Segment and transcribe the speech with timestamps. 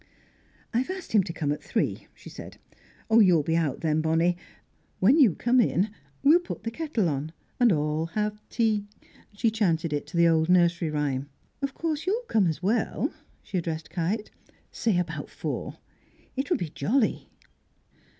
[0.73, 2.57] "I've asked him to come at three," she said.
[3.11, 4.35] "You'll be out then, Bonnie.
[4.99, 5.91] When you come in
[6.23, 8.87] we'll put the kettle on, and all have tea."
[9.33, 11.29] She chanted it, to the old nursery tune.
[11.61, 14.31] "Of course you'll come as well" she addressed Kite
[14.71, 15.77] "say about four.
[16.35, 17.29] It'll be jolly!"